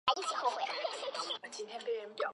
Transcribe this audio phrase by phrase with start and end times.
[0.01, 2.27] 因为紧张的肌肉就像淤塞的水管阻碍水的流通。